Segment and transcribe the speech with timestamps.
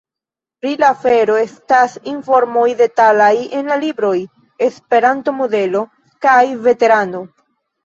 [0.61, 3.29] Pri la afero estas informoj detalaj
[3.61, 4.15] en la libroj
[4.71, 5.85] ‘’Esperanto Modelo’’
[6.27, 7.25] kaj ‘’Veterano?’’.